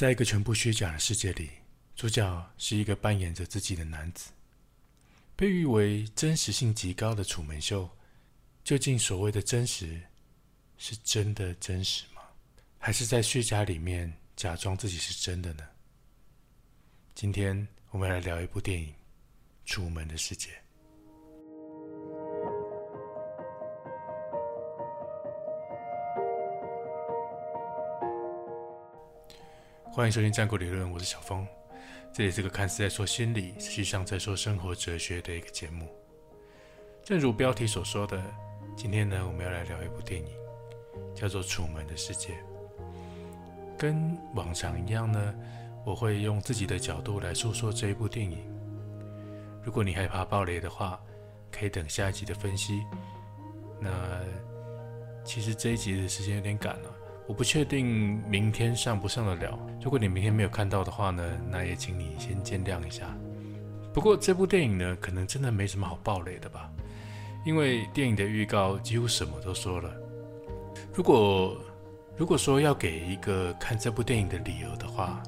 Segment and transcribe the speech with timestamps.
[0.00, 1.50] 在一个全部虚假的世界里，
[1.94, 4.30] 主角是一个扮演着自己的男子，
[5.36, 7.86] 被誉为真实性极高的楚门秀。
[8.64, 10.00] 究竟所谓的真实，
[10.78, 12.22] 是真的真实吗？
[12.78, 15.68] 还是在虚假里面假装自己是真的呢？
[17.14, 18.88] 今天我们来聊一部电影
[19.66, 20.48] 《楚门的世界》。
[29.92, 31.44] 欢迎收听《战国理论》，我是小峰。
[32.12, 35.88] 这里是个看似在说心理，实际上在说生活哲学的一个节目。
[37.02, 38.22] 正如标题所说的，
[38.76, 40.28] 今天呢，我们要来聊一部电影，
[41.12, 42.34] 叫做《楚门的世界》。
[43.76, 45.34] 跟往常一样呢，
[45.84, 48.38] 我会用自己的角度来诉说这一部电影。
[49.60, 51.00] 如果你害怕暴雷的话，
[51.50, 52.86] 可以等下一集的分析。
[53.80, 53.90] 那
[55.24, 56.94] 其实这一集的时间有点赶了。
[57.30, 59.56] 我不确定明天上不上得了。
[59.80, 63.06] 如果你明天没有看到的话呢，那也请你先见谅一下。
[63.94, 66.68] 不过这部电影呢，可能真的没什么好暴雷的吧，
[67.46, 69.94] 因为电影的预告几乎什么都说了。
[70.92, 71.56] 如果
[72.16, 75.22] 如果说要给一个看这部电影的理由的话，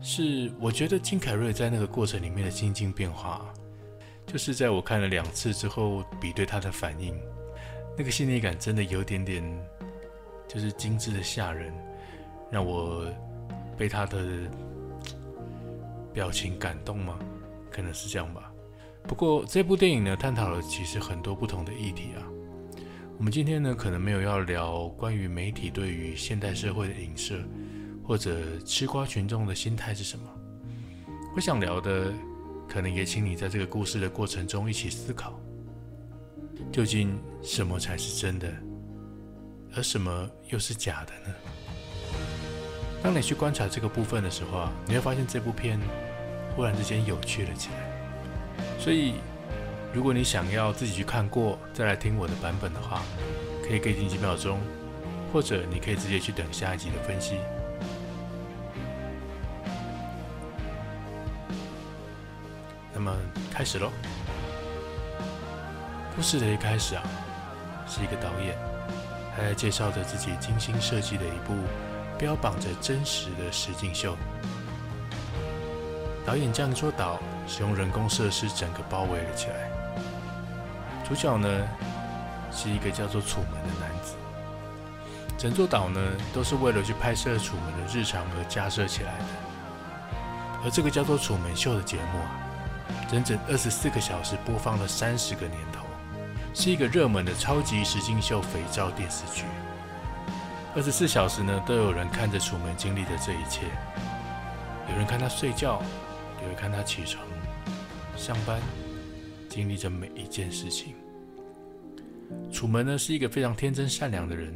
[0.00, 3.44] 是我觉得金凯瑞在那个过程里面的心境变化，
[4.26, 7.14] 就是在我看了两次之后比对他的反应，
[7.98, 9.44] 那个细腻感真的有点点。
[10.48, 11.72] 就是精致的吓人，
[12.50, 13.04] 让我
[13.76, 14.18] 被他的
[16.12, 17.18] 表情感动吗？
[17.70, 18.50] 可能是这样吧。
[19.06, 22.24] 不过这部电影呢，探讨了其实很多不同的议题啊。
[23.18, 27.42] 我们今天呢，可能没有要聊关于媒体对于现代社会的影射，
[28.04, 30.24] 或者吃瓜群众的心态是什么。
[31.34, 32.12] 我想聊的，
[32.68, 35.38] 可能也请你在这个故事的过程中一起思考，
[36.72, 38.52] 究竟什么才是真的？
[39.76, 41.34] 而什么又是假的呢？
[43.02, 45.78] 当你去观察这个部分的时候啊，你会发现这部片
[46.54, 48.66] 忽然之间有趣了起来。
[48.78, 49.16] 所以，
[49.92, 53.02] 如果你想要自己去看过再来听我的版本的话，
[53.68, 54.58] 可以给停几秒钟，
[55.30, 57.36] 或者你可以直接去等下一集的分析。
[62.94, 63.14] 那么
[63.52, 63.92] 开始喽。
[66.16, 67.02] 故事的一开始啊，
[67.86, 68.75] 是一个导演。
[69.36, 71.54] 他在介绍着自己精心设计的一部
[72.18, 74.16] 标榜着真实的实景秀。
[76.24, 79.70] 导演将一座岛使用人工设施整个包围了起来。
[81.06, 81.48] 主角呢
[82.50, 84.14] 是一个叫做楚门的男子。
[85.38, 86.00] 整座岛呢
[86.32, 89.24] 都是为了去拍摄楚门的日常而架设起来的。
[90.64, 92.40] 而这个叫做《楚门秀》的节目啊，
[93.08, 95.75] 整整二十四个小时播放了三十个年头。
[96.58, 99.44] 是一个热门的超级实境秀肥皂电视剧，
[100.74, 103.66] 二十四小时呢都有人看着楚门经历的这一切，
[104.90, 105.82] 有人看他睡觉，
[106.40, 107.22] 有人看他起床、
[108.16, 108.58] 上班，
[109.50, 110.94] 经历着每一件事情。
[112.50, 114.50] 楚门呢是一个非常天真善良的人，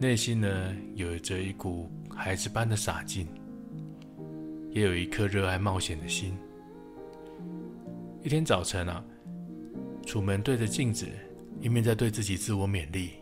[0.00, 3.28] 内心呢有着一股孩子般的傻劲，
[4.72, 6.36] 也有一颗热爱冒险的心。
[8.24, 9.04] 一天早晨啊。
[10.06, 11.04] 楚门对着镜子，
[11.60, 13.14] 一面在对自己自我勉励，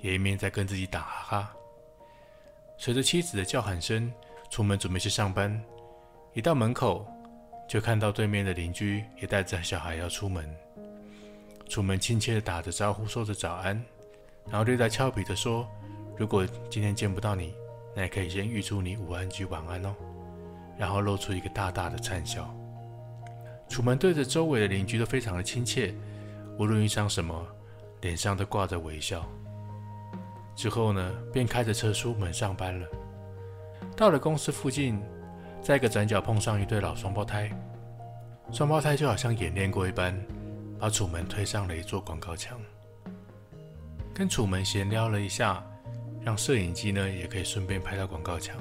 [0.00, 1.56] 也一面在跟自己打哈哈。
[2.76, 4.12] 随着妻子的叫喊声，
[4.50, 5.62] 楚门准备去上班。
[6.34, 7.06] 一到门口，
[7.68, 10.52] 就看到对面的邻居也带着小孩要出门。
[11.68, 13.80] 楚门亲切地打着招呼，说着早安，
[14.46, 15.66] 然后略带俏皮地说
[16.18, 17.54] ：“如果今天见不到你，
[17.94, 19.94] 那也可以先预祝你午安及晚安哦。”
[20.76, 22.52] 然后露出一个大大的灿笑。
[23.68, 25.94] 楚门对着周围的邻居都非常的亲切。
[26.58, 27.46] 无论遇上什么，
[28.00, 29.24] 脸上都挂着微笑。
[30.54, 32.86] 之后呢，便开着车出门上班了。
[33.94, 35.02] 到了公司附近，
[35.60, 37.50] 在一个转角碰上一对老双胞胎。
[38.52, 40.18] 双胞胎就好像演练过一般，
[40.78, 42.58] 把楚门推上了一座广告墙，
[44.14, 45.62] 跟楚门闲聊了一下，
[46.22, 48.56] 让摄影机呢也可以顺便拍到广告墙，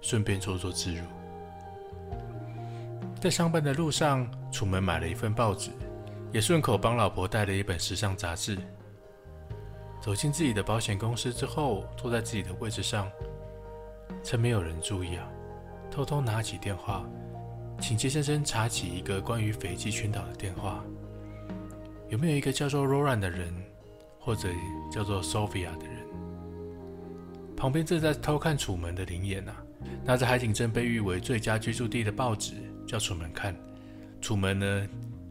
[0.00, 1.02] 顺便做做自如。
[3.20, 5.70] 在上班的路上，楚门买了一份报纸。
[6.32, 8.56] 也顺口帮老婆带了一本时尚杂志。
[10.00, 13.10] 走进自己的保险公司之后，坐在自己的位置上，
[14.22, 15.28] 趁没有人注意啊，
[15.90, 17.04] 偷偷拿起电话，
[17.80, 20.82] 请接先生查起一个关于斐济群岛的电话。
[22.08, 23.52] 有没有一个叫做 Roran 的人，
[24.18, 24.48] 或者
[24.90, 26.06] 叫做 Sophia 的人？
[27.56, 29.52] 旁边正在偷看楚门的灵眼呐，
[30.02, 32.54] 拿着海景镇被誉为最佳居住地的报纸，
[32.86, 33.54] 叫楚门看。
[34.22, 34.88] 楚门呢？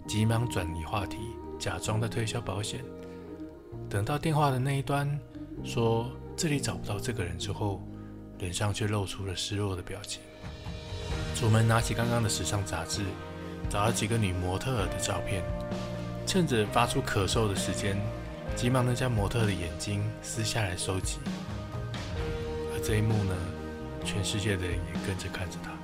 [0.10, 1.18] 急忙转移话题，
[1.60, 2.84] 假装的推销保险。
[3.88, 5.08] 等到电话的那一端
[5.64, 7.88] 说这里找不到这个人之后，
[8.40, 10.20] 脸上却露出了失落的表情。
[11.36, 13.04] 楚门拿起刚刚的时尚杂志，
[13.70, 15.44] 找了几个女模特儿的照片，
[16.26, 17.96] 趁着发出咳嗽的时间，
[18.56, 21.20] 急忙的将模特的眼睛撕下来收集。
[22.74, 23.36] 而这一幕呢，
[24.04, 25.79] 全世界的人也跟着看着他。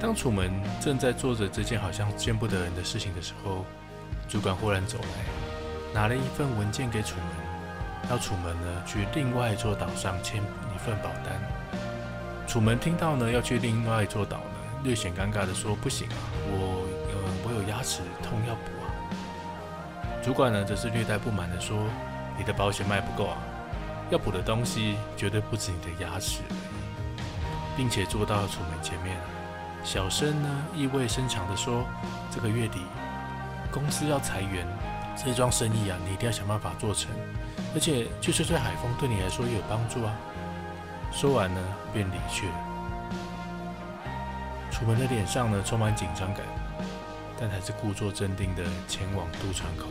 [0.00, 0.50] 当楚门
[0.80, 3.66] 正在做着这件好像见不得人的事情的时候，
[4.26, 10.42] 主管忽然走来，拿了一份文件给楚门，要楚门呢去另外一座岛上签
[10.74, 11.38] 一份保单。
[12.48, 16.16] 楚门听到呢要去另外一座岛呢，略显尴尬的说：“不行啊，
[16.46, 17.14] 我呃
[17.44, 18.88] 我有牙齿痛要补啊。”
[20.24, 21.76] 主管呢则是略带不满的说
[22.38, 23.36] ：“你的保险卖不够啊，
[24.08, 26.40] 要补的东西绝对不止你的牙齿，
[27.76, 29.14] 并且坐到楚门前面。”
[29.82, 31.84] 小生呢，意味深长的说
[32.30, 32.80] ：“这个月底
[33.72, 34.66] 公司要裁员，
[35.16, 37.10] 这桩生意啊，你一定要想办法做成，
[37.74, 40.14] 而且去吹吹海风对你来说也有帮助啊。”
[41.10, 41.60] 说完呢，
[41.92, 42.54] 便离去了。
[44.70, 46.46] 楚门的脸上呢，充满紧张感，
[47.38, 49.86] 但还是故作镇定的前往渡船口。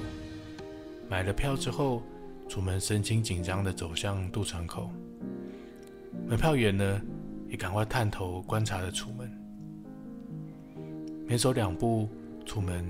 [1.09, 2.01] 买了票之后，
[2.47, 4.89] 楚门神情紧张的走向渡船口。
[6.27, 7.01] 买票员呢，
[7.50, 9.30] 也赶快探头观察着楚门。
[11.29, 12.09] 没走两步，
[12.43, 12.83] 楚门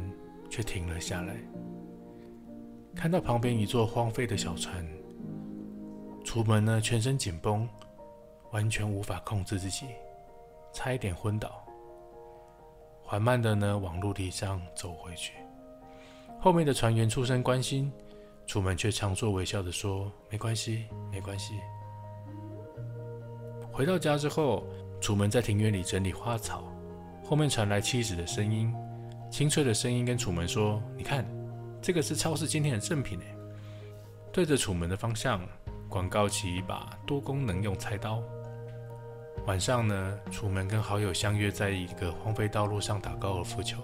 [0.49, 1.35] 却停了下来。
[2.95, 4.87] 看到旁边一座荒废的小船，
[6.23, 7.67] 楚门呢全身紧绷，
[8.51, 9.87] 完全无法控制自己，
[10.71, 11.61] 差一点昏倒。
[13.03, 15.33] 缓慢的呢往陆地上走回去。
[16.39, 17.91] 后面的船员出声关心，
[18.47, 21.59] 楚门却强作微笑的说：“没关系，没关系。”
[23.69, 24.63] 回到家之后，
[25.01, 26.63] 楚门在庭院里整理花草。
[27.29, 28.73] 后面传来妻子的声音，
[29.29, 31.23] 清脆的声音跟楚门说：“你看，
[31.79, 33.35] 这个是超市今天的赠品诶。”
[34.33, 35.39] 对着楚门的方向
[35.87, 38.23] 广告起一把多功能用菜刀。
[39.45, 43.77] 晚上呢，楚门跟好友相约在一个荒废道路上打高尔夫球。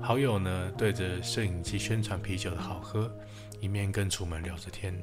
[0.00, 3.12] 好友呢对着摄影机宣传啤酒的好喝，
[3.58, 4.96] 一面跟楚门聊着天。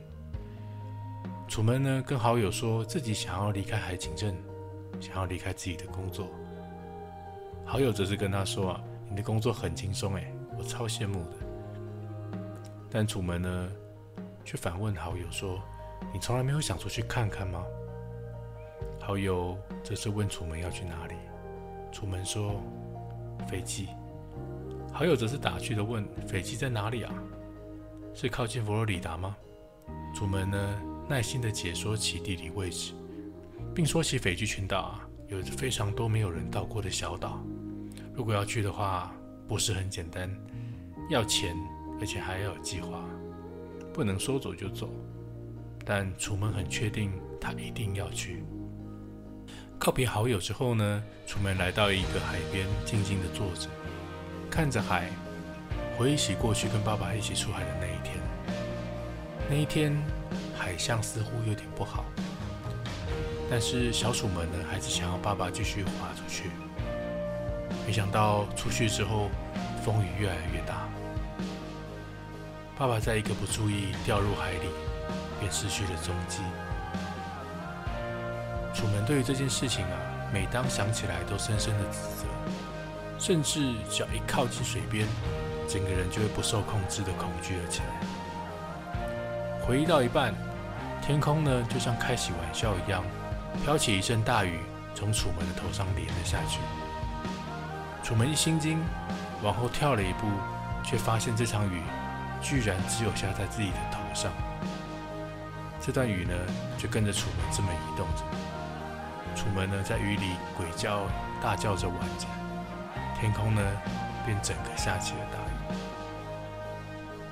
[1.49, 4.33] 楚门呢跟好友说自己想要离开海景镇，
[5.01, 6.29] 想要离开自己的工作。
[7.69, 11.37] 好友则是跟他说：“啊，你的工作很轻松哎，我超羡慕的。”
[12.89, 13.69] 但楚门呢，
[14.43, 15.61] 却反问好友说
[16.11, 17.63] ：“你从来没有想出去看看吗？”
[18.99, 21.13] 好友则是问楚门要去哪里。
[21.91, 22.59] 楚门说
[23.47, 23.89] ：“斐济。”
[24.91, 27.13] 好友则是打趣的问：“斐济在哪里啊？
[28.15, 29.37] 是靠近佛罗里达吗？”
[30.15, 32.95] 楚门呢，耐心的解说起地理位置，
[33.75, 37.39] 并说起斐济群岛啊，有着非常多没有人到过的小岛。
[38.19, 39.09] 如果要去的话，
[39.47, 40.29] 不是很简单，
[41.09, 41.55] 要钱，
[42.01, 43.01] 而且还要有计划，
[43.93, 44.89] 不能说走就走。
[45.85, 48.43] 但楚门很确定，他一定要去。
[49.79, 53.69] 告别好友之后呢，楚门来到一个海边，静静的坐着，
[54.51, 55.09] 看着海，
[55.97, 58.17] 回忆起过去跟爸爸一起出海的那一天。
[59.49, 59.95] 那一天，
[60.57, 62.03] 海象似乎有点不好，
[63.49, 66.49] 但是小楚门呢，还是想要爸爸继续划出去。
[67.89, 69.31] 没想到出去之后，
[69.83, 70.87] 风雨越来越大。
[72.77, 74.69] 爸爸在一个不注意掉入海里，
[75.39, 76.37] 便失去了踪迹。
[78.75, 79.97] 楚门对于这件事情啊，
[80.31, 82.25] 每当想起来都深深的自责，
[83.17, 85.07] 甚至只要一靠近水边，
[85.67, 89.65] 整个人就会不受控制的恐惧了起来。
[89.65, 90.35] 回忆到一半，
[91.01, 93.03] 天空呢就像开起玩笑一样，
[93.65, 94.59] 飘起一阵大雨，
[94.93, 96.59] 从楚门的头上淋了下去。
[98.09, 98.79] 楚门一心惊，
[99.43, 100.25] 往后跳了一步，
[100.83, 101.79] 却发现这场雨
[102.41, 104.31] 居然只有下在自己的头上。
[105.79, 106.33] 这段雨呢，
[106.75, 108.23] 就跟着楚门这么移动着。
[109.35, 111.07] 楚门呢，在雨里鬼叫、
[111.39, 112.25] 大叫着玩着，
[113.19, 113.61] 天空呢，
[114.25, 115.77] 便整个下起了大雨。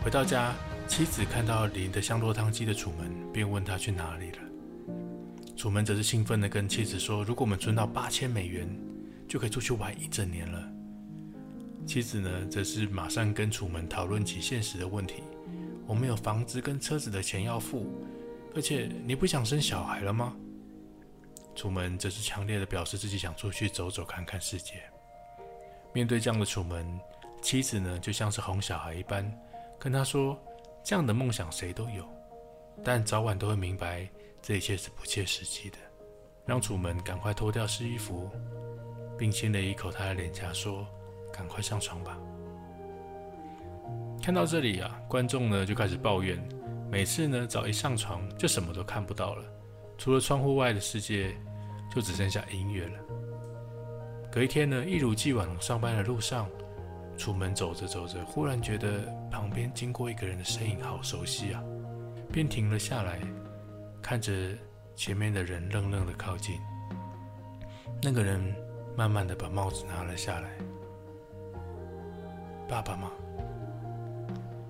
[0.03, 0.53] 回到家，
[0.88, 4.38] 妻子看到淋得像落汤鸡的楚门，便问他去哪里了。
[5.55, 8.69] 楚门则是兴奋地跟妻子说：“如果我们存到八千美元。”
[9.27, 10.66] 就可以出去玩一整年了。
[11.88, 15.24] 妻子呢，则是马上跟楚门讨论起现实的问题。
[15.88, 17.88] 我们有房子跟车子的钱要付，
[18.53, 20.36] 而且你不想生小孩了吗？
[21.56, 24.74] 楚门则是强烈的表示自己想出去走走看看世界。
[25.94, 26.86] 面对这样的楚门，
[27.41, 29.25] 妻子呢，就像是哄小孩一般，
[29.79, 30.38] 跟他说
[30.84, 32.06] ：“这样的梦想谁都有，
[32.84, 34.08] 但早晚都会明白
[34.41, 35.77] 这一切是不切实际的。”
[36.46, 38.29] 让楚门赶快脱掉湿衣服。
[39.17, 40.86] 并亲了一口他的脸颊，说
[41.38, 42.17] ：“赶快上床吧。”
[44.24, 46.38] 看到这里啊，观众呢就开始抱怨，
[46.91, 49.46] 每次呢早一上床就什么都看不到了，
[49.98, 51.34] 除了窗户外的世界，
[51.94, 53.00] 就只剩下音乐了。
[54.29, 56.50] 隔一天呢，一如既往上班的路上，
[57.17, 61.63] 出门走着走着，忽然觉得旁边经过一个人的身影好熟悉啊，
[62.32, 63.22] 便停了下来，
[64.01, 64.34] 看着
[64.96, 66.60] 前面的人愣愣的靠近。
[68.03, 68.53] 那个人
[68.96, 70.50] 慢慢的把帽子拿了下来，
[72.67, 73.09] 爸爸吗？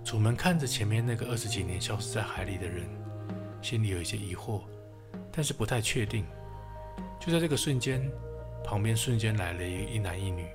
[0.04, 2.88] 楚门看着前面那个二十几年消失在海里的人，
[3.62, 4.62] 心里有一些疑惑，
[5.32, 6.25] 但是不太确定。
[7.20, 8.10] 就在这个瞬间，
[8.63, 10.46] 旁边瞬间来了一一男一女，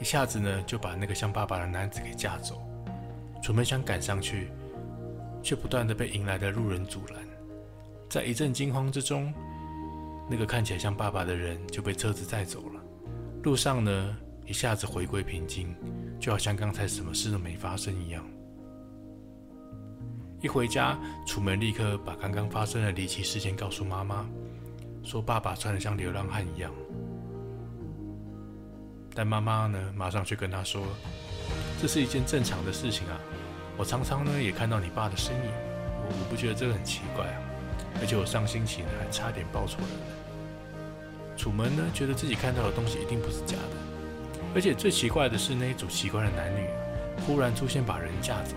[0.00, 2.60] 一下子呢就把那个像爸爸的男子给架走。
[3.42, 4.50] 楚门想赶上去，
[5.42, 7.22] 却不断的被迎来的路人阻拦。
[8.08, 9.32] 在一阵惊慌之中，
[10.28, 12.82] 那个看起来像爸爸的人就被车子载走了。
[13.44, 15.76] 路上呢一下子回归平静，
[16.18, 18.24] 就好像刚才什么事都没发生一样。
[20.40, 24.24] 一回家，楚门立刻把刚刚发生的离奇事件告诉妈妈，
[25.02, 26.70] 说爸爸穿得像流浪汉一样。
[29.14, 30.82] 但妈妈呢，马上却跟他说，
[31.82, 33.18] 这是一件正常的事情啊，
[33.76, 35.50] 我常常呢也看到你爸的身影，
[36.06, 37.42] 我我不觉得这个很奇怪啊，
[38.00, 39.90] 而且我上星期呢还差点抱错人。
[41.36, 43.76] 楚门呢觉得自己看到的东西一定不是假的，
[44.54, 46.66] 而且最奇怪的是那一组奇怪的男女
[47.26, 48.54] 忽然出现把人架走。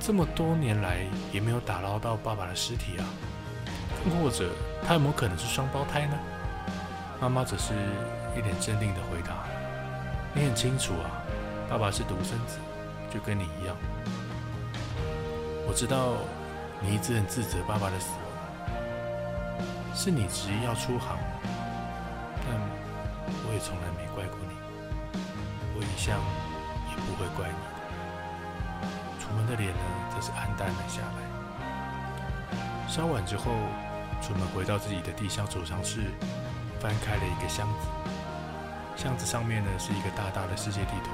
[0.00, 0.98] 这么多年来
[1.32, 3.04] 也没有打捞到爸爸的尸体啊，
[4.20, 4.50] 或者
[4.86, 6.18] 他有没有可能是双胞胎呢？
[7.20, 7.72] 妈妈只是
[8.36, 9.46] 一脸镇定的回答
[10.34, 11.24] ：“你很清楚啊，
[11.70, 12.58] 爸爸是独生子，
[13.10, 13.74] 就跟你一样。
[15.66, 16.16] 我知道
[16.82, 21.16] 你一直很自责爸爸的死亡，是你执意要出航，
[26.04, 26.20] 我一向
[26.90, 27.54] 也不会怪你。”
[29.18, 29.80] 楚门的脸呢，
[30.14, 31.16] 则是黯淡了下来。
[32.88, 33.52] 稍晚之后，
[34.20, 36.02] 楚门回到自己的地下储藏室，
[36.78, 37.88] 翻开了一个箱子。
[38.96, 41.10] 箱子上面呢，是一个大大的世界地图。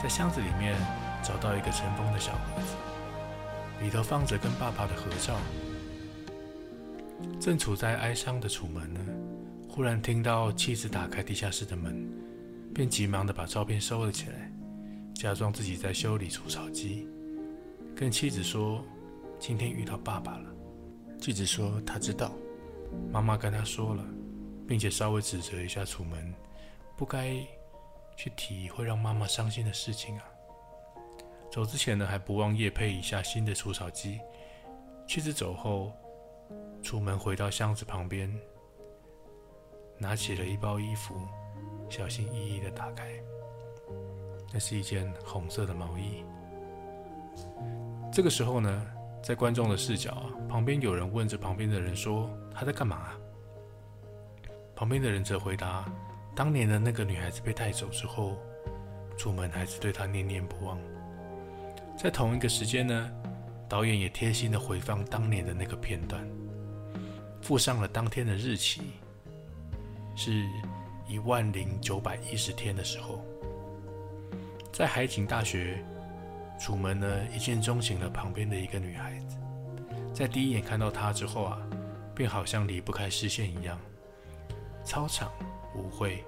[0.00, 0.76] 在箱子里面，
[1.20, 2.76] 找到一个尘封的小盒子，
[3.82, 5.34] 里头放着跟爸爸的合照。
[7.40, 9.00] 正处在哀伤的楚门呢，
[9.68, 12.08] 忽然听到妻子打开地下室的门，
[12.78, 14.52] 便急忙的把照片收了起来。
[15.12, 17.08] 假装自己在修理除草机，
[17.96, 18.84] 跟妻子说
[19.36, 20.48] 今天遇到爸爸了。
[21.20, 22.30] 妻子说他知道，
[23.10, 24.04] 妈妈跟他说了，
[24.64, 26.32] 并且稍微指责一下楚门，
[26.96, 27.34] 不该
[28.16, 30.22] 去提会让妈妈伤心的事情啊。
[31.50, 34.20] 走之前呢，还不忘夜配一下新的除草机。
[35.04, 35.92] 妻子走后，
[36.80, 38.32] 楚门回到箱子旁边，
[39.98, 41.20] 拿起了一包衣服，
[41.88, 43.08] 小心翼翼的打开。
[44.52, 46.24] 那是一件红色的毛衣。
[48.12, 48.86] 这个时候呢，
[49.22, 53.10] 在观众的视角，旁边有人问着旁边的人说：“他在干嘛？”
[54.74, 55.84] 旁边的人则回答
[56.34, 58.38] ：“当年的那个女孩子被带走之后，
[59.16, 60.78] 楚门还是对她念念不忘。”
[61.98, 63.12] 在同一个时间呢，
[63.68, 66.26] 导演也贴心的回放当年的那个片段，
[67.42, 68.82] 附上了当天的日期，
[70.14, 70.46] 是
[71.08, 73.24] 一万零九百一十天的时候。
[74.70, 75.82] 在海景大学，
[76.60, 79.36] 楚门呢一见钟情了旁边的一个女孩子，
[80.14, 81.58] 在第一眼看到她之后啊，
[82.14, 83.76] 便好像离不开视线一样。
[84.84, 85.32] 操场、
[85.74, 86.22] 舞会，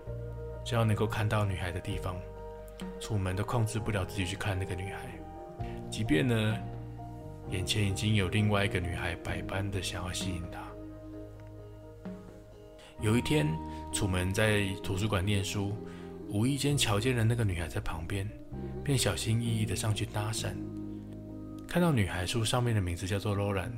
[0.65, 2.17] 只要能够看到女孩的地方，
[2.99, 5.07] 楚门都控制不了自己去看那个女孩，
[5.91, 6.57] 即便呢
[7.51, 10.59] 眼前已经有另外一个女孩百般的想要吸引他。
[13.01, 13.47] 有一天，
[13.93, 15.75] 楚门在图书馆念书。
[16.33, 18.25] 无意间瞧见了那个女孩在旁边，
[18.85, 20.55] 便小心翼翼地上去搭讪。
[21.67, 23.73] 看到女孩书上面的名字叫做罗兰，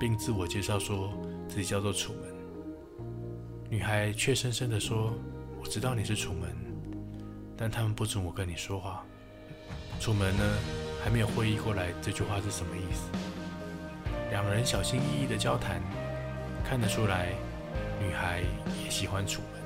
[0.00, 1.12] 并自我介绍说
[1.48, 2.22] 自己叫做楚门。
[3.70, 5.14] 女孩却深深地说
[5.62, 6.50] ：“我知道你是楚门，
[7.56, 9.04] 但他们不准我跟你说话。”
[10.00, 10.42] 楚门呢，
[11.04, 13.08] 还没有会意过来这句话是什么意思。
[14.32, 15.80] 两人小心翼翼的交谈，
[16.64, 17.28] 看得出来，
[18.04, 18.42] 女孩
[18.84, 19.62] 也喜欢楚门。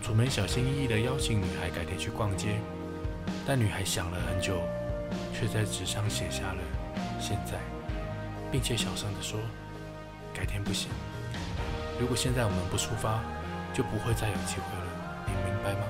[0.00, 2.60] 楚门小心翼翼地邀请女孩改天去逛街，
[3.44, 4.62] 但女孩想了很久，
[5.34, 6.62] 却在纸上写下了
[7.20, 7.58] “现在”，
[8.50, 9.40] 并且小声地说
[10.32, 10.88] ：“改天不行。
[11.98, 13.20] 如果现在我们不出发，
[13.74, 14.86] 就不会再有机会了。
[15.26, 15.86] 你明白吗？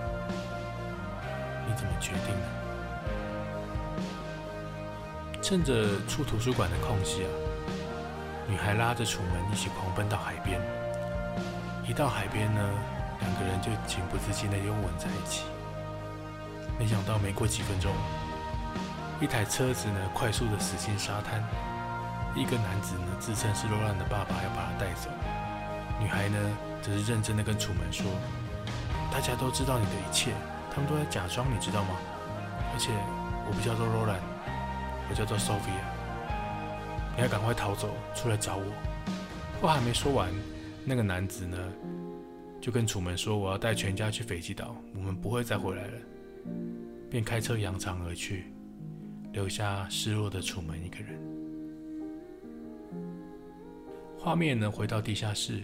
[1.68, 2.46] 你怎么决定的？”
[5.42, 7.30] 趁着出图书馆的空隙啊，
[8.48, 10.60] 女孩拉着楚门一起狂奔到海边。
[11.90, 12.60] 一到海边呢。
[13.20, 15.42] 两个人就情不自禁的拥吻在一起。
[16.78, 17.92] 没想到没过几分钟，
[19.20, 21.44] 一台车子呢快速的驶进沙滩，
[22.34, 25.10] 一个男子呢自称是罗兰的爸爸，要把他带走。
[26.00, 26.38] 女孩呢
[26.80, 28.06] 则是认真的跟楚门说
[29.12, 30.32] ：“大家都知道你的一切，
[30.74, 31.90] 他们都在假装，你知道吗？
[32.72, 32.88] 而且
[33.46, 34.18] 我不叫做罗兰，
[35.10, 35.84] 我叫做 Sophia。
[37.16, 38.64] 你要赶快逃走，出来找我。”
[39.60, 40.30] 话还没说完，
[40.90, 41.72] 那个男子呢
[42.60, 45.98] 就跟楚门说：“我要带全家去斐济岛，我们不会再回来了。”
[47.08, 48.46] 便开车扬长而去，
[49.32, 51.16] 留下失落的楚门一个人。
[54.18, 55.62] 画面呢，回到地下室，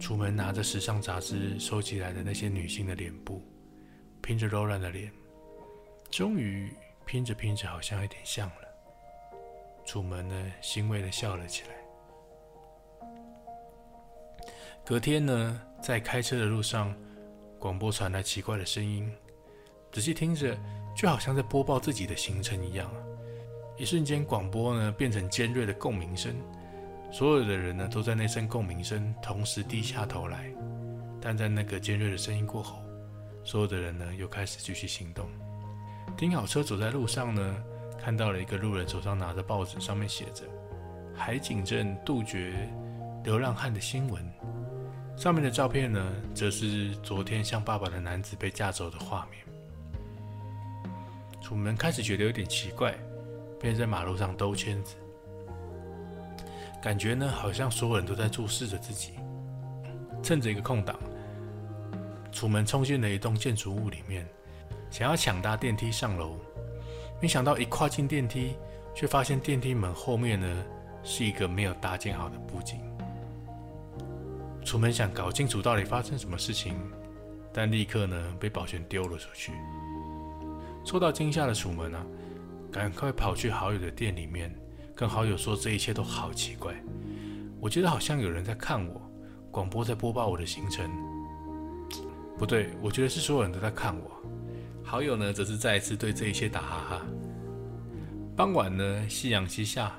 [0.00, 3.42] 楚门拿着时尚杂志收集来的那些女性的脸部，
[4.22, 5.12] 拼着柔软的脸，
[6.10, 6.72] 终于
[7.04, 8.56] 拼着拼着，好像有点像了。
[9.84, 11.83] 楚门呢，欣慰的笑了起来。
[14.86, 16.94] 隔天呢，在开车的路上，
[17.58, 19.10] 广播传来奇怪的声音。
[19.90, 20.54] 仔细听着，
[20.94, 22.92] 就好像在播报自己的行程一样。
[23.78, 26.34] 一瞬间，广播呢变成尖锐的共鸣声，
[27.10, 30.52] 所有的人呢都在那声共鸣声同时低下头来。
[31.18, 32.82] 但在那个尖锐的声音过后，
[33.42, 35.26] 所有的人呢又开始继续行动。
[36.14, 37.64] 停好车，走在路上呢，
[37.98, 40.44] 看到了一个路人手上拿着报纸，上面写着
[41.16, 42.68] “海景镇杜绝
[43.24, 44.22] 流浪汉”的新闻。
[45.16, 49.40] 上面的照片呢，则是昨天像爸爸的男子被架走的画面。
[51.40, 52.94] 楚门开始觉得有点奇怪，
[53.60, 54.96] 便在马路上兜圈子，
[56.82, 59.12] 感觉呢好像所有人都在注视着自己。
[60.22, 60.98] 趁着一个空档，
[62.32, 64.26] 楚门冲进了一栋建筑物里面，
[64.90, 66.38] 想要抢搭电梯上楼。
[67.20, 68.56] 没想到一跨进电梯，
[68.94, 70.64] 却发现电梯门后面呢
[71.02, 72.80] 是一个没有搭建好的布景。
[74.64, 76.74] 楚门想搞清楚到底发生什么事情，
[77.52, 79.52] 但立刻呢被保全丢了出去。
[80.84, 82.04] 受到惊吓的楚门啊，
[82.72, 84.54] 赶快跑去好友的店里面，
[84.94, 86.74] 跟好友说这一切都好奇怪。
[87.60, 89.00] 我觉得好像有人在看我，
[89.50, 90.90] 广播在播报我的行程。
[92.36, 94.10] 不对，我觉得是所有人都在看我。
[94.82, 97.06] 好友呢，则是再一次对这一切打哈哈。
[98.36, 99.94] 傍晚呢，夕阳西下，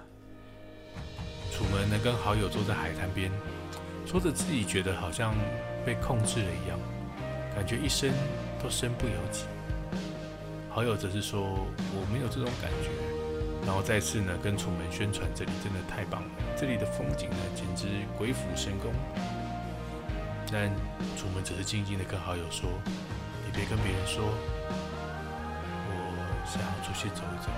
[1.51, 3.31] 楚门呢跟好友坐在海滩边，
[4.05, 5.33] 说着自己觉得好像
[5.85, 6.79] 被控制了一样，
[7.55, 8.11] 感觉一生
[8.61, 9.45] 都身不由己。
[10.69, 12.89] 好友则是说我没有这种感觉，
[13.65, 17.87] 然后再次呢跟楚门宣传这里真的太棒了，这里的风景呢简直
[18.17, 18.93] 鬼斧神工。
[20.51, 20.69] 但
[21.17, 22.69] 楚门只是静静的跟好友说
[23.43, 24.23] ：“你别跟别人说，
[25.89, 25.93] 我
[26.45, 27.49] 想要出去走一走。”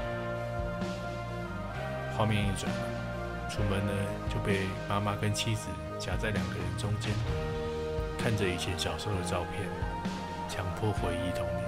[2.18, 2.72] 画面一转，
[3.50, 3.94] 楚门呢
[4.30, 7.12] 就被妈妈跟妻子夹在两个人中间，
[8.18, 9.68] 看着以前小时候的照片，
[10.50, 11.64] 强迫回忆童年。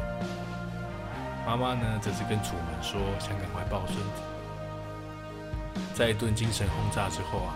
[1.48, 4.22] 妈妈呢，则是跟楚门说想赶快抱孙子。
[5.96, 7.56] 在一顿精神轰炸之后啊，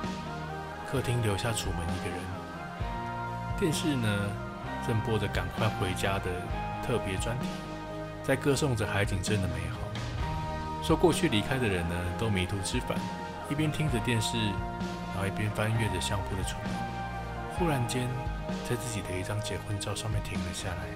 [0.90, 2.20] 客厅留下楚门一个人。
[3.60, 4.30] 电视呢，
[4.88, 6.26] 正播着赶快回家的
[6.86, 7.48] 特别专题，
[8.24, 9.78] 在歌颂着海景镇的美好。
[10.82, 12.98] 说过去离开的人呢，都迷途知返。
[13.50, 16.72] 一边听着电视，然后一边翻阅着相簿的楚门，
[17.58, 18.08] 忽然间，
[18.68, 20.88] 在自己的一张结婚照上面停了下来。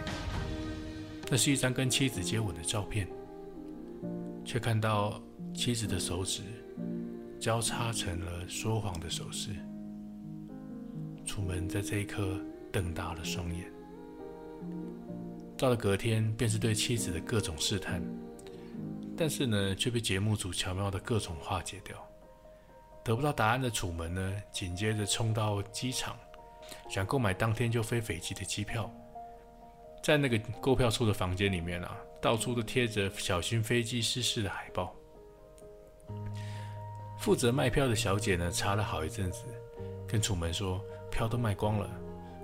[1.30, 3.08] 那是一张跟妻子接吻的照片，
[4.46, 5.22] 却看到
[5.54, 6.42] 妻子的手指
[7.38, 9.50] 交叉成了说谎的手势。
[11.26, 12.40] 楚门在这一刻
[12.72, 13.70] 瞪大了双眼。
[15.58, 18.02] 到了隔天，便是对妻子的各种试探，
[19.18, 21.98] 但是呢，却被节目组巧妙的各种化解掉。
[23.08, 26.18] 得不到答案的楚门呢，紧接着冲到机场，
[26.90, 28.92] 想购买当天就飞斐济的机票。
[30.04, 34.94] 在那个购票处的房间里面啊，到处都贴着小心飞机失事的海报。
[37.18, 39.46] 负责卖票的小姐呢，查了好一阵子，
[40.06, 41.90] 跟楚门说票都卖光了，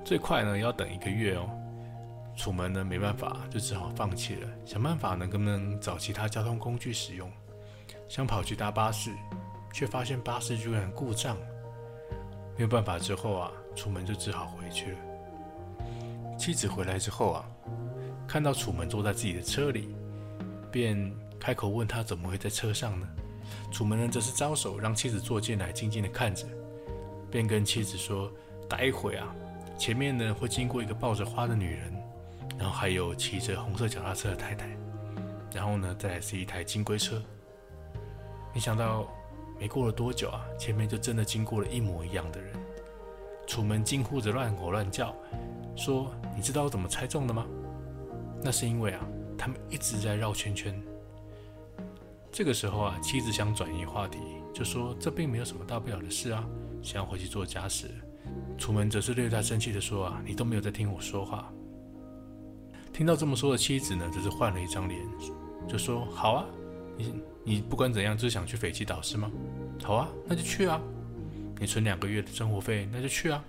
[0.06, 1.49] 最快呢要等一个月哦。
[2.38, 7.30] 楚门呢没办法，就只好放弃了，想办法呢能不能找其他交通工具使用。
[8.08, 9.12] 想跑去搭巴士，
[9.73, 11.36] 却发现巴士居然故障。
[12.55, 14.97] 没有办法之后啊，楚门就只好回去了。
[16.38, 17.45] 妻子回来之后啊，
[18.27, 19.95] 看到楚门坐在自己的车里，
[20.71, 23.07] 便开口问他怎么会在车上呢？
[23.71, 26.45] 楚门呢则是招手让妻子坐进来，静静的看着，
[27.31, 28.31] 便跟妻子说
[28.69, 29.33] ：“待会啊，
[29.77, 31.93] 前面呢会经过一个抱着花的女人，
[32.57, 34.69] 然后还有骑着红色脚踏车的太太，
[35.53, 37.19] 然后呢再是一台金龟车。”
[38.53, 39.07] 没想到
[39.60, 42.54] 没过了多久啊，前面就真的经过了一模一样的人。
[43.46, 45.16] 楚门惊呼着乱吼乱叫。
[45.76, 47.48] 说：“你知道我怎么猜中的吗？
[48.44, 49.04] 那是因为啊，
[49.36, 50.80] 他们一直在绕圈圈。
[52.32, 54.20] 这个时候啊，妻子想转移话题，
[54.54, 56.48] 就说这并没有什么大不了的事啊，
[56.84, 57.89] 想要回去做家事。
[58.56, 61.52] 楚门则是略带生气的说啊，你都没有在听我说话。
[62.94, 65.02] 听到这么说的妻子呢，则是换了一张脸，
[65.68, 66.46] 就说好啊，
[66.97, 69.32] 你你不管怎样，就是想去斐济岛是吗？
[69.84, 70.79] 好啊，那就去啊。
[71.60, 73.43] 你存两个月的生活费，那就去啊。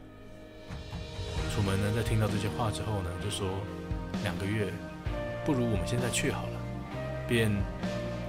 [1.54, 3.48] 楚门呢，在听到这些话之后呢，就说
[4.22, 4.72] 两个月，
[5.44, 6.60] 不如我们现在去好了，
[7.28, 7.50] 便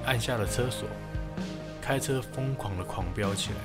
[0.05, 0.87] 按下了车锁，
[1.81, 3.57] 开车疯狂的狂飙起来。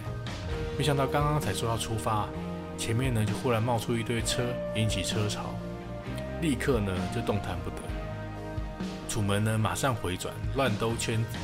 [0.78, 2.28] 没想到刚刚才说要出发，
[2.78, 4.42] 前面呢就忽然冒出一堆车，
[4.74, 5.54] 引起车潮，
[6.40, 7.89] 立刻呢就动弹不得。
[9.10, 11.36] 楚门呢马上回转，乱兜圈子，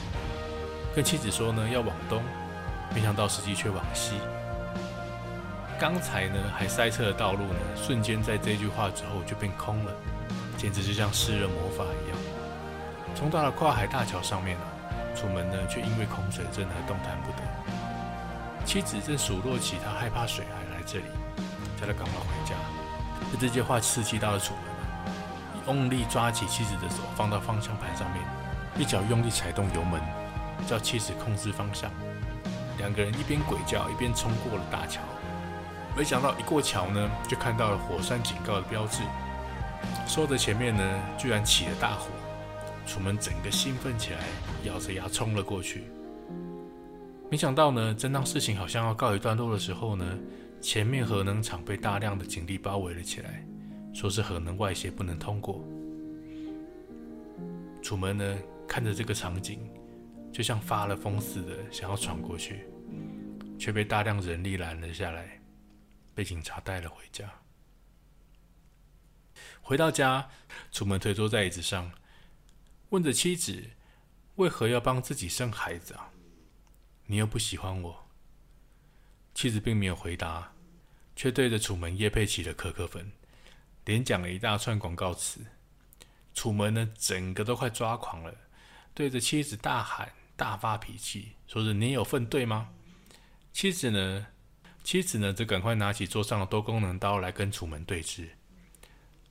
[0.94, 2.22] 跟妻子说呢要往东，
[2.94, 4.12] 没想到司机却往西。
[5.76, 9.92] 刚才呢还塞车的道路呢，瞬间在这句话之后就变空了，
[10.56, 12.16] 简直就像施了魔法一样。
[13.16, 14.64] 冲到了跨海大桥上面了，
[15.16, 18.64] 楚门呢却因为恐水症而动弹不得。
[18.64, 21.04] 妻子正数落起他害怕水还来这里，
[21.80, 22.54] 叫他赶快回家。
[23.40, 24.75] 这句话刺激到了楚门，
[25.66, 28.22] 用力抓起妻子的手放到方向盘上面，
[28.78, 30.00] 一脚用力踩动油门，
[30.66, 31.90] 叫妻子控制方向。
[32.78, 35.00] 两个人一边鬼叫一边冲过了大桥。
[35.96, 39.02] 没想到一过桥呢，就看到了火山警告的标志。
[40.06, 42.08] 说着前面呢，居然起了大火。
[42.86, 44.20] 楚门整个兴奋起来，
[44.64, 45.84] 咬着牙冲了过去。
[47.28, 50.06] 没想到呢，正当事情好像要告一段落的时候呢，
[50.60, 53.44] 前面核能厂被大量的警力包围了起来，
[53.96, 55.64] 说是核能外泄不能通过。
[57.82, 59.70] 楚门呢，看着这个场景，
[60.30, 62.66] 就像发了疯似的想要闯过去，
[63.58, 65.40] 却被大量人力拦了下来。
[66.14, 67.30] 被警察带了回家。
[69.62, 70.28] 回到家，
[70.70, 71.90] 楚门推坐在椅子上，
[72.90, 73.62] 问着妻子
[74.36, 76.10] ：“为何要帮自己生孩子啊？
[77.06, 78.06] 你又不喜欢我。”
[79.32, 80.52] 妻子并没有回答，
[81.14, 83.10] 却对着楚门叶配起了可可粉，
[83.86, 85.40] 连讲了一大串广告词。
[86.34, 88.34] 楚门呢，整个都快抓狂了，
[88.92, 92.68] 对着妻子大喊、大发脾气，说是你有份对吗？
[93.54, 94.26] 妻子呢？
[94.84, 98.28] 妻子呢，则赶快拿起桌上的多功能刀来跟楚门对峙，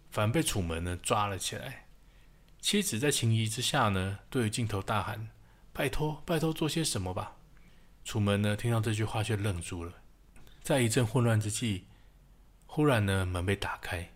[0.10, 1.86] 反被楚门呢抓了起来。
[2.60, 5.30] 妻子在情急之下呢，对着镜头大喊
[5.72, 7.38] ：“拜托，拜托，做些什么吧！”
[8.04, 9.94] 楚门呢，听到这句话却愣住了。
[10.64, 11.86] 在一阵混乱之际，
[12.66, 14.10] 忽然呢，门被打开，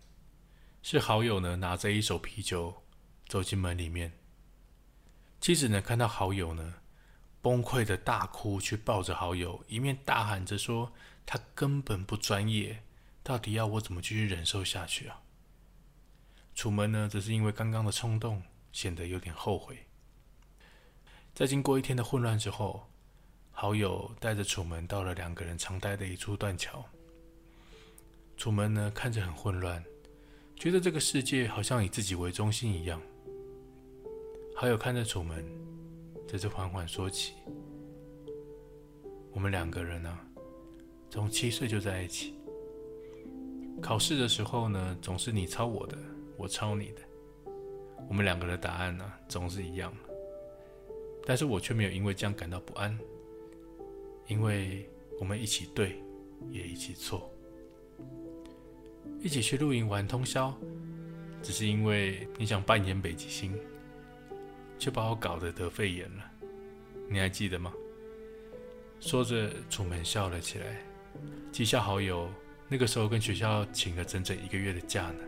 [0.81, 2.83] 是好友呢拿着一手啤酒
[3.27, 4.13] 走进门里面。
[5.41, 6.75] 妻子呢，看到好友呢，
[7.41, 10.91] 崩溃的大哭，去抱着好友，一面大喊着说。
[11.31, 12.81] 他根本不专业，
[13.21, 15.21] 到底要我怎么继续忍受下去啊？
[16.55, 19.85] 楚门呢，只是因为刚刚的冲动，显得有点后悔。
[21.35, 22.89] 在经过一天的混乱之后，
[23.51, 26.83] 好友带着楚门到了两个人常待的一处断桥。
[28.35, 29.83] 楚门呢，看着很混乱，
[30.59, 33.01] 觉得这个世界好像以自己为中心一样。
[34.53, 35.41] 好友看着楚门，
[36.27, 37.35] 则是缓缓说起
[39.31, 40.19] ：“我们两个人呢？”
[41.09, 42.33] 从七岁就在一起。
[43.81, 45.97] 考试的时候呢，总是你抄我的，
[46.35, 47.01] 我抄你的。
[48.09, 49.95] 我们两个的答案呢，总是一样。
[51.25, 52.99] 但是我却没有因为这样感到不安，
[54.27, 54.89] 因为
[55.21, 56.03] 我们一起对，
[56.51, 57.31] 也一起错。
[59.21, 60.53] 一起去露营玩通宵，
[61.41, 63.53] 只是因为你想扮演北极星，
[64.77, 66.23] 却把我搞得得肺炎了。
[67.09, 67.73] 你还记得吗？
[68.99, 70.77] 说着，楚门笑了起来。
[71.51, 72.29] 绩效好友
[72.67, 75.23] 那个时候跟学校请了整整一个月的假呢。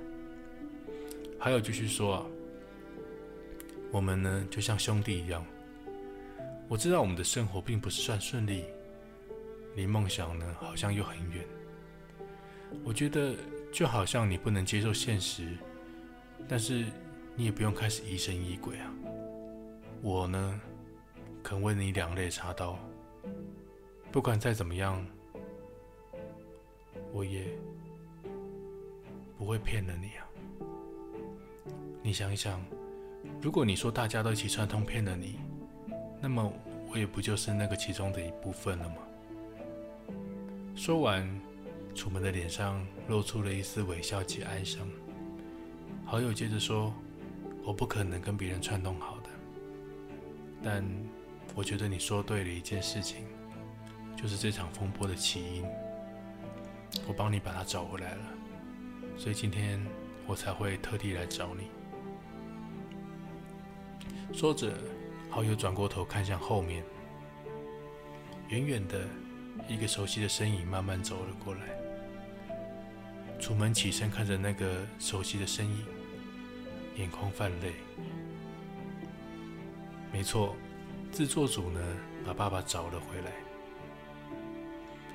[1.38, 2.26] 还有继续说啊，
[3.92, 5.46] 我们呢就像兄弟一样。
[6.70, 8.64] 我知道我们的生活并不是算顺利，
[9.76, 11.46] 离梦想呢好像又很远。
[12.84, 13.36] 我觉得
[13.72, 15.58] 就好像你不能接受现实，
[16.48, 16.86] 但是
[17.36, 18.94] 你也不用开始疑神疑鬼啊。
[20.02, 20.60] 我呢
[21.44, 22.78] 肯为你两肋插刀，
[24.12, 25.06] 不管再怎么样。
[27.14, 27.46] 我也
[29.38, 30.24] 不会骗了你啊！
[32.02, 32.64] 你想一想，
[33.42, 35.38] 如果你说大家都一起串通骗了你，
[36.22, 36.54] 那么
[36.90, 38.96] 我也不就是那个其中的一部分了吗？
[40.74, 41.28] 说完，
[41.94, 44.88] 楚门的脸上露出了一丝微笑及哀伤。
[46.06, 46.94] 好友接着说
[47.64, 49.30] ：“我不可能跟别人串通好的，
[50.64, 50.84] 但
[51.56, 53.26] 我觉得你说对了一件事情，
[54.16, 55.66] 就是这场风波的起因。”
[57.08, 58.24] 我帮你把他找回来了，
[59.18, 59.82] 所以今天
[60.28, 61.68] 我才会特地来找你。
[64.34, 64.74] 说着，
[65.30, 66.84] 好友转过头看向后面，
[68.50, 69.08] 远远的
[69.70, 71.81] 一个熟悉的身影慢慢走了过来。
[73.42, 75.86] 楚门起身看着那个熟悉的身影，
[76.96, 77.74] 眼眶泛泪。
[80.14, 80.56] 没错，
[81.12, 81.82] 制作组呢
[82.24, 83.32] 把爸爸找了回来。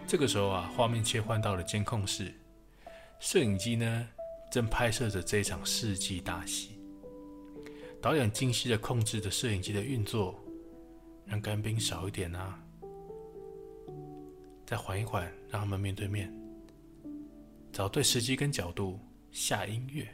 [0.09, 2.35] 这个时候啊，画面切换到了监控室，
[3.21, 4.09] 摄影机呢
[4.51, 6.81] 正拍摄着这场世纪大戏。
[8.03, 10.39] 导演精细的控制着摄影机的运作，
[11.27, 12.59] 让干冰少一点啊，
[14.65, 16.33] 再缓一缓，让他们面对面，
[17.77, 18.99] 找对时机跟角度
[19.31, 20.09] 下音乐。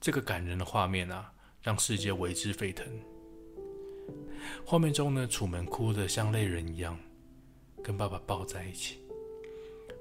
[0.00, 2.86] 这个感人的画面啊，让世界为之沸腾。
[4.64, 6.98] 画面中呢，楚门哭得像泪人一样，
[7.84, 9.00] 跟爸爸抱在一起，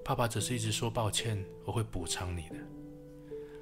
[0.06, 2.56] 爸爸只是一直说抱歉，我会补偿你的。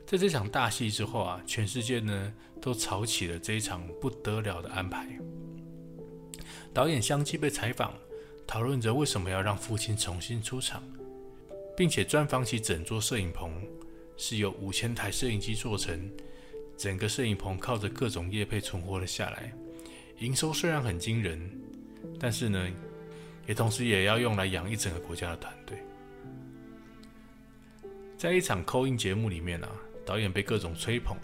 [0.06, 5.10] 在这场大戏之后啊，全世界呢都吵起了这一场不得了的安排。
[6.72, 7.96] 导演相继被采访，
[8.46, 10.84] 讨论着为什么要让父亲重新出场，
[11.75, 13.65] 并且专访起整座摄影棚
[14.17, 16.09] 是由五千台摄影机做成，
[16.77, 19.53] 整个摄影棚靠着各种业配存活了下来。
[20.19, 21.49] 营收虽然很惊人，
[22.19, 22.69] 但是呢，
[23.47, 25.77] 也同时也要用来养一整个国家的团队。
[28.17, 29.69] 在一场扣音节目里面啊。
[30.05, 31.17] 导演被各种吹捧，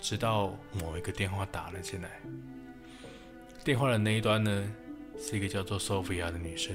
[0.00, 2.20] 直到某一个电话打了进来。
[3.62, 4.68] 电话的那一端呢，
[5.16, 6.74] 是一个叫做 Sophia 的女生。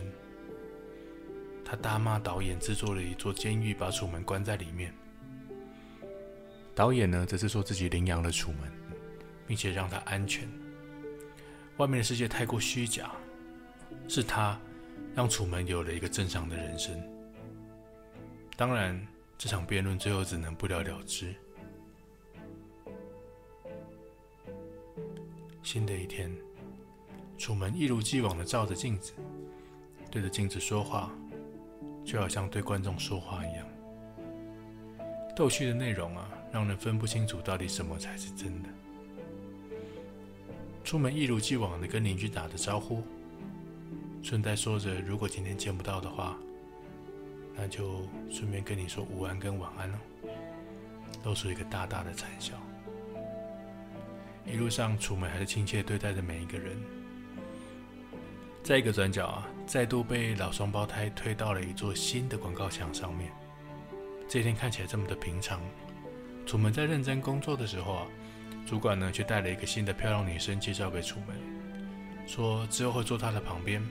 [1.69, 4.93] 他大骂导演制作了一座监狱，把楚门关在里面。
[6.73, 8.71] 导演呢，则是说自己领养了楚门，
[9.45, 10.47] 并且让他安全。
[11.75, 13.11] 外面的世界太过虚假，
[14.07, 14.57] 是他
[15.13, 16.97] 让楚门有了一个正常的人生。
[18.55, 19.05] 当然。
[19.39, 21.31] 这场辩论最后只能不了了之。
[25.61, 26.35] 新的一天，
[27.37, 29.13] 楚门一如既往的照着镜子，
[30.09, 31.11] 对着镜子说话，
[32.07, 33.67] 就好像对观众说话一样。
[35.35, 38.69] 逗趣的内容啊，让人分不清楚到底什么才是真的。
[40.85, 43.03] 出门一如既往的跟邻居打着招呼，
[44.23, 46.37] 顺带说着如果今天见不到的话。
[47.59, 49.97] 那就顺便跟你说午安跟晚安喽，
[51.23, 52.53] 露出一个大大的惨笑。
[54.45, 56.77] 一路上，楚门还是亲切对待着每一个人。
[58.63, 63.31] 在一个转角啊，再度被老双胞胎推到了一座新的广告墙上面。
[64.27, 65.61] 这天看起来这么的平常。
[66.45, 68.07] 楚门在认真工作的时候啊，
[68.65, 71.37] 主管呢却带了一个新的漂亮女生介绍给楚门，
[72.25, 73.85] 说之后会坐他的旁边。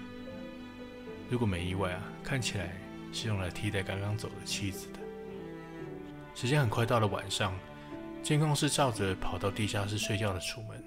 [1.28, 2.72] 如果没意外啊，看起来。
[3.12, 4.98] 是用来替代刚刚走的妻子的。
[6.34, 7.54] 时间很快到了晚上，
[8.22, 10.84] 监控室照着跑到地下室睡觉的楚门。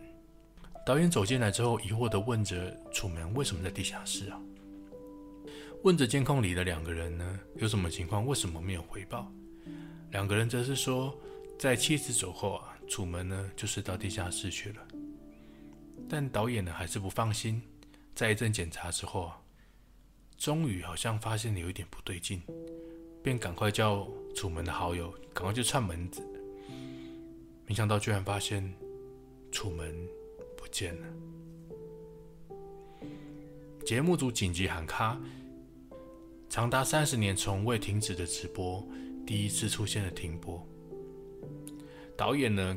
[0.85, 4.39] 导演走进来之后，疑惑地问着楚门：“为什么在地下室啊？”
[5.83, 8.25] 问着监控里的两个人呢，有什么情况？
[8.25, 9.31] 为什么没有回报？
[10.11, 11.17] 两个人则是说，
[11.57, 14.87] 在妻子走后啊，楚门呢就是到地下室去了。
[16.09, 17.61] 但导演呢还是不放心，
[18.13, 19.39] 在一阵检查之后啊。
[20.37, 22.41] 终于好像发现有一点不对劲，
[23.21, 26.25] 便赶快叫楚门的好友赶快去串门子。
[27.65, 28.73] 没想到居然发现
[29.51, 29.93] 楚门
[30.57, 31.07] 不见了。
[33.85, 35.19] 节目组紧急喊卡，
[36.49, 38.83] 长达三十年从未停止的直播
[39.25, 40.67] 第一次出现了停播。
[42.17, 42.75] 导演呢，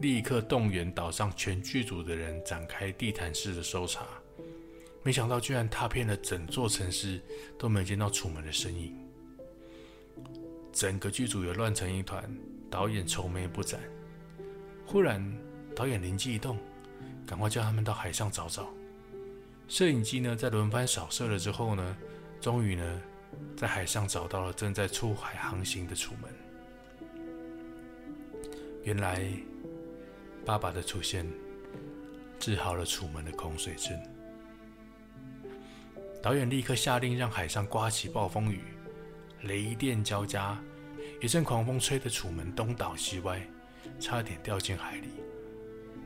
[0.00, 4.06] 立刻动员岛上全剧组的人展开地毯式的搜查。
[5.02, 7.20] 没想到，居然踏遍了整座城市，
[7.58, 8.96] 都没见到楚门的身影。
[10.72, 12.24] 整个剧组也乱成一团，
[12.70, 13.78] 导演愁眉不展。
[14.86, 15.22] 忽然，
[15.76, 16.56] 导演灵机一动，
[17.26, 18.72] 赶快叫他们到海上找找。
[19.68, 21.96] 摄影机呢，在轮番扫射了之后呢，
[22.42, 23.00] 终于呢，
[23.56, 26.28] 在海上找到了正在出海航行的楚门。
[28.82, 29.24] 原来，
[30.44, 31.24] 爸爸的出现
[32.40, 33.96] 治好了楚门的恐水症。
[36.20, 38.64] 导演立刻下令，让海上刮起暴风雨，
[39.42, 40.60] 雷电交加，
[41.20, 43.40] 一阵狂风吹得楚门东倒西歪，
[44.00, 45.10] 差点掉进海里。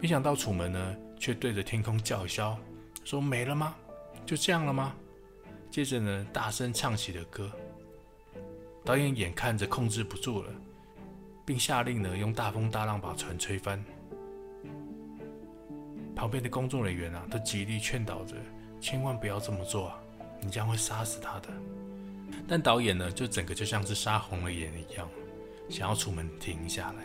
[0.02, 2.58] 没想到楚门呢，却对着天空叫嚣，
[3.04, 3.74] 说：“没了吗？
[4.26, 4.94] 就这样了吗？”
[5.76, 7.52] 接着呢，大声唱起了歌。
[8.82, 10.50] 导演眼看着控制不住了，
[11.44, 13.84] 并下令呢，用大风大浪把船吹翻。
[16.14, 18.36] 旁边的工作人员啊，都极力劝导着，
[18.80, 20.00] 千万不要这么做啊！
[20.40, 21.50] 你将会杀死他的，
[22.48, 25.06] 但导演呢，就整个就像是杀红了眼一样，
[25.68, 27.04] 想要楚门停下来。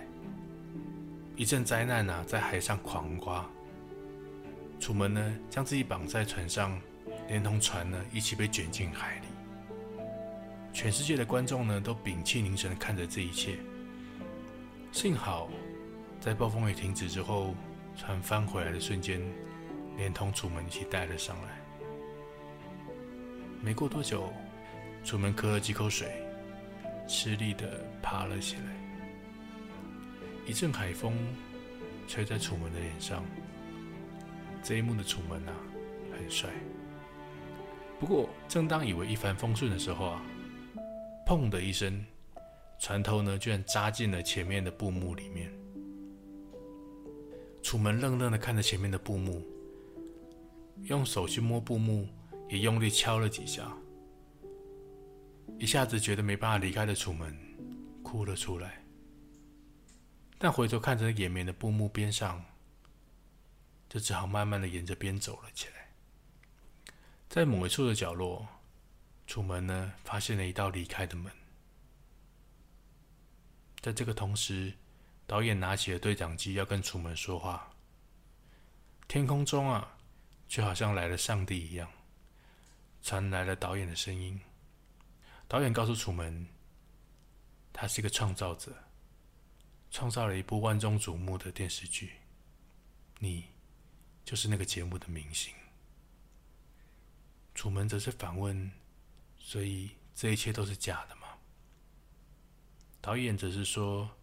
[1.35, 3.45] 一阵灾难啊，在海上狂刮，
[4.79, 6.79] 楚门呢，将自己绑在船上，
[7.31, 9.27] 连同船呢一起被卷进海里。
[10.73, 13.57] 全世界的观众呢，都屏气凝神的看着这一切。
[14.91, 15.49] 幸好，
[16.19, 17.55] 在暴风雨停止之后，
[17.95, 19.21] 船翻回来的瞬间，
[19.95, 21.57] 连同楚门一起带了上来。
[23.61, 24.33] 没过多久，
[25.05, 26.11] 楚门咳了几口水，
[27.07, 28.63] 吃力的爬了起来。
[30.45, 31.15] 一阵海风
[32.09, 33.23] 吹在楚门的脸上，
[34.61, 35.53] 这一幕的楚门啊，
[36.11, 36.49] 很帅。
[38.01, 40.25] 不过，正当以为一帆风顺的时候啊，
[41.23, 42.03] 砰的一声，
[42.79, 45.53] 船头呢居然扎进了前面的布幕里面。
[47.61, 49.45] 楚门愣愣的看着前面的布幕，
[50.85, 52.07] 用手去摸布幕，
[52.49, 53.71] 也用力敲了几下，
[55.59, 57.37] 一下子觉得没办法离开的楚门，
[58.01, 58.83] 哭了出来。
[60.39, 62.43] 但回头看着延绵的布幕边上，
[63.87, 65.80] 就只好慢慢的沿着边走了起来。
[67.31, 68.45] 在某一处的角落，
[69.25, 71.31] 楚门呢发现了一道离开的门。
[73.79, 74.73] 在这个同时，
[75.25, 77.71] 导演拿起了对讲机要跟楚门说话。
[79.07, 79.97] 天空中啊，
[80.49, 81.89] 就好像来了上帝一样，
[83.01, 84.37] 传来了导演的声音。
[85.47, 86.45] 导演告诉楚门，
[87.71, 88.75] 他是一个创造者。
[89.89, 92.11] 创造了一部万众瞩目的电视剧，
[93.19, 93.45] 你
[94.25, 95.53] 就是那个节目的明星。
[97.53, 98.71] 楚门则是反问
[99.37, 101.27] ：“所以这一切都是假的吗？”
[103.01, 104.17] 导演则是说：“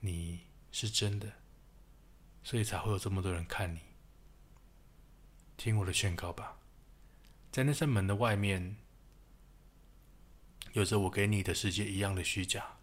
[0.00, 1.32] 你是真的，
[2.42, 3.80] 所以才会有这么多人看你。
[5.56, 6.58] 听我的宣告吧，
[7.50, 8.76] 在那扇门的外面，
[10.72, 12.74] 有着我给你的世界一样的虚假。”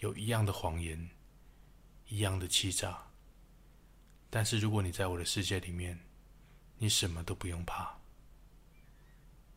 [0.00, 1.10] 有一样的谎言，
[2.08, 3.10] 一样的欺诈。
[4.30, 6.00] 但是如果你在我的世界里面，
[6.78, 7.99] 你什么都不用怕。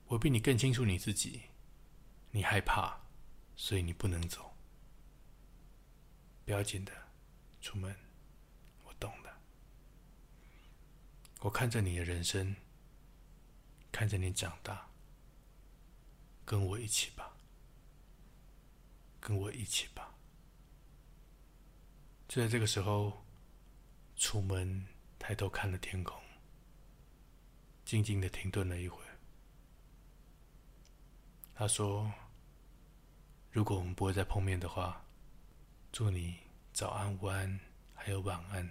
[0.07, 1.41] 我比你更清楚你自己，
[2.31, 3.01] 你害怕，
[3.55, 4.53] 所以你不能走。
[6.45, 6.91] 不要紧的，
[7.61, 7.95] 出门，
[8.83, 9.33] 我懂的。
[11.39, 12.55] 我看着你的人生，
[13.91, 14.89] 看着你长大，
[16.45, 17.35] 跟我一起吧，
[19.19, 20.13] 跟我一起吧。
[22.27, 23.25] 就在这个时候，
[24.15, 24.85] 楚门
[25.17, 26.21] 抬头看了天空，
[27.85, 29.03] 静静的停顿了一会。
[31.55, 32.11] 他说
[33.51, 35.05] ：“如果我们不会再碰面的话，
[35.91, 36.35] 祝你
[36.73, 37.59] 早安、午安，
[37.93, 38.69] 还有晚安。”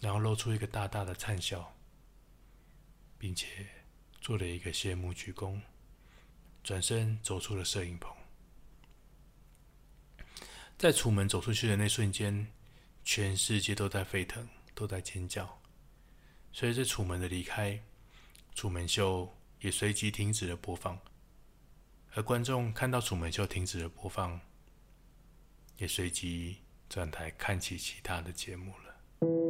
[0.00, 1.74] 然后露出一个大大的灿笑，
[3.18, 3.66] 并且
[4.20, 5.60] 做了一个谢幕鞠躬，
[6.62, 8.14] 转身走出了摄影棚。
[10.78, 12.50] 在楚门走出去的那瞬间，
[13.04, 15.60] 全世界都在沸腾，都在尖叫。
[16.52, 17.78] 随着楚门的离开，
[18.54, 20.98] 楚门秀也随即停止了播放，
[22.14, 24.40] 而观众看到楚门就停止了播放，
[25.76, 29.49] 也随即转台看起其他的节目了。